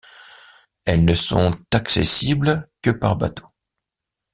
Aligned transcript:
Elles 0.83 1.05
ne 1.05 1.13
sont 1.13 1.59
accessibles 1.73 2.67
que 2.81 2.89
par 2.89 3.17
bateau. 3.17 3.45